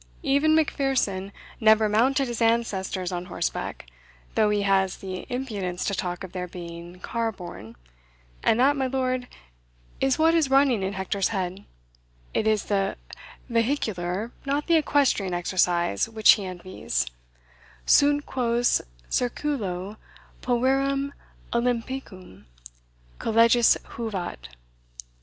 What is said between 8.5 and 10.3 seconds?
that, my lord, is